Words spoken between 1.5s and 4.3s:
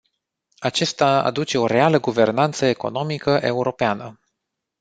o reală guvernanță economică europeană.